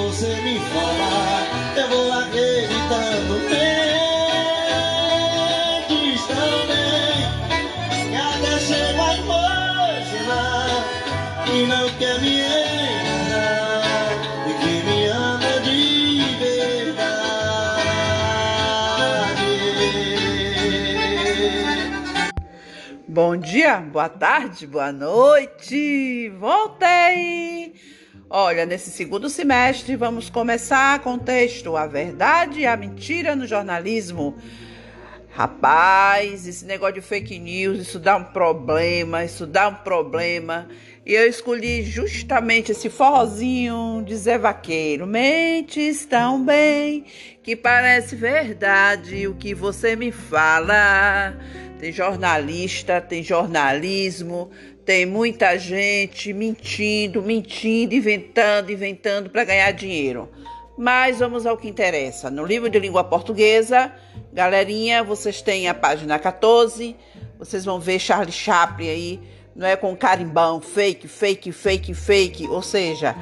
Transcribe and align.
você 0.00 0.34
me 0.40 0.58
falar, 0.58 1.46
eu 1.76 1.88
vou 1.88 2.12
acreditando. 2.12 3.34
Mentes 5.90 6.22
também, 6.26 7.28
cada 8.12 8.58
chego 8.60 9.02
a 9.02 9.14
imaginar 9.16 10.84
que 11.44 11.66
não 11.66 11.86
quer 11.98 12.18
me 12.20 12.49
Bom 23.22 23.36
dia, 23.36 23.76
boa 23.80 24.08
tarde, 24.08 24.66
boa 24.66 24.90
noite. 24.90 26.30
Voltei. 26.38 27.74
Olha, 28.30 28.64
nesse 28.64 28.90
segundo 28.90 29.28
semestre 29.28 29.94
vamos 29.94 30.30
começar 30.30 31.00
com 31.00 31.12
o 31.12 31.18
texto 31.18 31.76
A 31.76 31.86
Verdade 31.86 32.60
e 32.60 32.66
a 32.66 32.74
Mentira 32.78 33.36
no 33.36 33.46
Jornalismo. 33.46 34.38
Rapaz, 35.32 36.46
esse 36.48 36.64
negócio 36.64 36.96
de 36.96 37.00
fake 37.00 37.38
news, 37.38 37.78
isso 37.78 38.00
dá 38.00 38.16
um 38.16 38.24
problema, 38.24 39.24
isso 39.24 39.46
dá 39.46 39.68
um 39.68 39.74
problema. 39.76 40.68
E 41.06 41.14
eu 41.14 41.26
escolhi 41.28 41.82
justamente 41.82 42.72
esse 42.72 42.90
forrozinho 42.90 44.02
de 44.04 44.14
Zé 44.16 44.36
Vaqueiro. 44.36 45.06
Mentes 45.06 46.04
tão 46.04 46.44
bem 46.44 47.04
que 47.44 47.54
parece 47.54 48.16
verdade 48.16 49.28
o 49.28 49.34
que 49.34 49.54
você 49.54 49.94
me 49.94 50.10
fala. 50.10 51.36
Tem 51.78 51.92
jornalista, 51.92 53.00
tem 53.00 53.22
jornalismo, 53.22 54.50
tem 54.84 55.06
muita 55.06 55.56
gente 55.56 56.32
mentindo, 56.32 57.22
mentindo, 57.22 57.94
inventando, 57.94 58.72
inventando 58.72 59.30
para 59.30 59.44
ganhar 59.44 59.70
dinheiro. 59.70 60.28
Mas 60.80 61.18
vamos 61.18 61.44
ao 61.44 61.58
que 61.58 61.68
interessa. 61.68 62.30
No 62.30 62.42
livro 62.42 62.70
de 62.70 62.78
língua 62.78 63.04
portuguesa, 63.04 63.92
galerinha, 64.32 65.04
vocês 65.04 65.42
têm 65.42 65.68
a 65.68 65.74
página 65.74 66.18
14. 66.18 66.96
Vocês 67.38 67.66
vão 67.66 67.78
ver 67.78 67.98
Charlie 67.98 68.32
Chaplin 68.32 68.88
aí, 68.88 69.20
não 69.54 69.66
é 69.66 69.76
com 69.76 69.94
carimbão, 69.94 70.58
fake, 70.58 71.06
fake, 71.06 71.52
fake, 71.52 71.92
fake. 71.92 72.48
Ou 72.48 72.62
seja, 72.62 73.14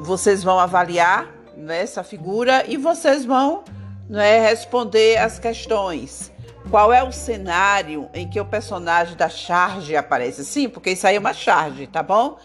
vocês 0.00 0.42
vão 0.42 0.58
avaliar 0.58 1.32
né, 1.56 1.82
essa 1.82 2.02
figura 2.02 2.64
e 2.66 2.76
vocês 2.76 3.24
vão 3.24 3.62
né, 4.08 4.40
responder 4.40 5.18
as 5.18 5.38
questões. 5.38 6.32
Qual 6.68 6.92
é 6.92 7.00
o 7.00 7.12
cenário 7.12 8.10
em 8.12 8.28
que 8.28 8.40
o 8.40 8.44
personagem 8.44 9.16
da 9.16 9.28
charge 9.28 9.94
aparece? 9.94 10.44
Sim, 10.44 10.68
porque 10.68 10.90
isso 10.90 11.06
aí 11.06 11.14
é 11.14 11.20
uma 11.20 11.32
charge, 11.32 11.86
tá 11.86 12.02
bom? 12.02 12.38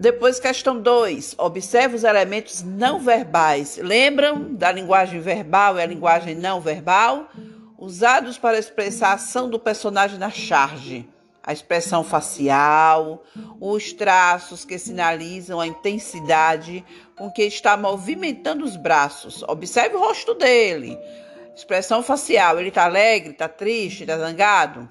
Depois, 0.00 0.40
questão 0.40 0.80
2. 0.80 1.34
Observe 1.36 1.94
os 1.94 2.04
elementos 2.04 2.62
não 2.62 2.98
verbais. 2.98 3.76
Lembram 3.76 4.54
da 4.54 4.72
linguagem 4.72 5.20
verbal 5.20 5.76
e 5.76 5.82
a 5.82 5.86
linguagem 5.86 6.34
não 6.34 6.58
verbal? 6.58 7.28
Usados 7.76 8.38
para 8.38 8.58
expressar 8.58 9.08
a 9.10 9.14
ação 9.16 9.50
do 9.50 9.58
personagem 9.58 10.18
na 10.18 10.30
charge. 10.30 11.06
A 11.42 11.52
expressão 11.52 12.02
facial, 12.02 13.22
os 13.60 13.92
traços 13.92 14.64
que 14.64 14.78
sinalizam 14.78 15.60
a 15.60 15.66
intensidade 15.66 16.82
com 17.14 17.30
que 17.30 17.42
está 17.42 17.76
movimentando 17.76 18.64
os 18.64 18.76
braços. 18.76 19.42
Observe 19.42 19.96
o 19.96 20.00
rosto 20.00 20.32
dele. 20.32 20.98
Expressão 21.54 22.02
facial. 22.02 22.58
Ele 22.58 22.70
está 22.70 22.86
alegre, 22.86 23.32
está 23.32 23.48
triste, 23.48 24.04
está 24.04 24.16
zangado? 24.16 24.88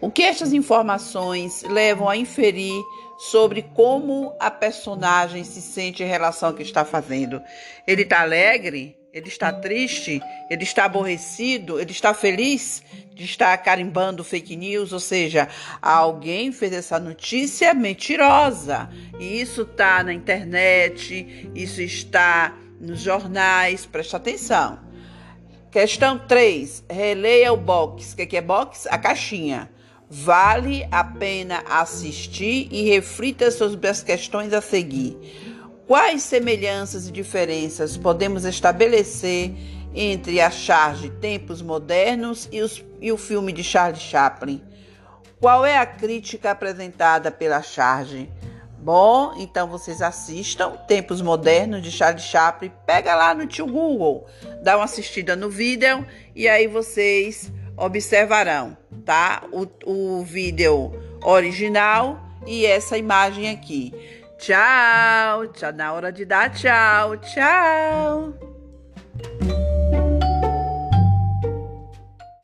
O 0.00 0.10
que 0.10 0.22
estas 0.22 0.52
informações 0.52 1.62
levam 1.62 2.08
a 2.08 2.16
inferir 2.16 2.82
sobre 3.18 3.62
como 3.62 4.34
a 4.38 4.50
personagem 4.50 5.42
se 5.42 5.62
sente 5.62 6.02
em 6.02 6.06
relação 6.06 6.50
ao 6.50 6.54
que 6.54 6.62
está 6.62 6.84
fazendo? 6.84 7.40
Ele 7.86 8.02
está 8.02 8.20
alegre? 8.20 8.96
Ele 9.10 9.28
está 9.28 9.50
triste? 9.50 10.20
Ele 10.50 10.62
está 10.62 10.84
aborrecido? 10.84 11.80
Ele 11.80 11.90
está 11.90 12.12
feliz 12.12 12.82
de 13.14 13.24
estar 13.24 13.56
carimbando 13.56 14.22
fake 14.22 14.54
news? 14.54 14.92
Ou 14.92 15.00
seja, 15.00 15.48
alguém 15.80 16.52
fez 16.52 16.74
essa 16.74 17.00
notícia 17.00 17.72
mentirosa. 17.72 18.90
E 19.18 19.40
isso 19.40 19.62
está 19.62 20.04
na 20.04 20.12
internet, 20.12 21.50
isso 21.54 21.80
está 21.80 22.54
nos 22.78 23.00
jornais. 23.00 23.86
Preste 23.86 24.14
atenção. 24.14 24.78
Questão 25.70 26.18
3. 26.18 26.84
Releia 26.90 27.50
o 27.54 27.56
box. 27.56 28.12
O 28.12 28.16
que 28.16 28.36
é 28.36 28.42
box? 28.42 28.86
A 28.90 28.98
caixinha. 28.98 29.70
Vale 30.08 30.86
a 30.92 31.02
pena 31.02 31.64
assistir 31.68 32.68
e 32.70 32.88
reflita 32.88 33.50
sobre 33.50 33.88
as 33.88 34.04
questões 34.04 34.52
a 34.52 34.60
seguir. 34.60 35.18
Quais 35.86 36.22
semelhanças 36.22 37.08
e 37.08 37.12
diferenças 37.12 37.96
podemos 37.96 38.44
estabelecer 38.44 39.52
entre 39.94 40.40
a 40.40 40.50
charge 40.50 41.10
Tempos 41.10 41.60
Modernos 41.60 42.48
e, 42.52 42.60
os, 42.60 42.84
e 43.00 43.10
o 43.10 43.16
filme 43.16 43.52
de 43.52 43.64
Charlie 43.64 44.00
Chaplin? 44.00 44.62
Qual 45.40 45.66
é 45.66 45.76
a 45.76 45.86
crítica 45.86 46.52
apresentada 46.52 47.30
pela 47.30 47.60
charge? 47.60 48.30
Bom, 48.78 49.34
então 49.38 49.66
vocês 49.68 50.00
assistam 50.00 50.76
Tempos 50.86 51.20
Modernos 51.20 51.82
de 51.82 51.90
Charlie 51.90 52.22
Chaplin. 52.22 52.70
Pega 52.86 53.16
lá 53.16 53.34
no 53.34 53.44
tio 53.44 53.66
Google, 53.66 54.26
dá 54.62 54.76
uma 54.76 54.84
assistida 54.84 55.34
no 55.34 55.50
vídeo 55.50 56.06
e 56.34 56.46
aí 56.46 56.68
vocês 56.68 57.50
observarão, 57.76 58.76
tá? 59.04 59.42
O, 59.52 59.66
o 59.84 60.24
vídeo 60.24 60.92
original 61.22 62.18
e 62.46 62.64
essa 62.64 62.96
imagem 62.96 63.50
aqui. 63.50 63.92
Tchau, 64.38 65.46
tchau, 65.48 65.72
na 65.72 65.92
hora 65.92 66.12
de 66.12 66.24
dar 66.24 66.50
tchau, 66.52 67.16
tchau. 67.18 68.34